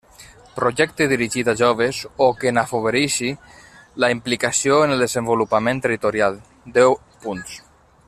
[0.59, 3.31] Projecte dirigit a joves o que n'afavoreixi
[4.05, 6.45] la implicació en el desenvolupament territorial,
[6.81, 7.59] deu punts.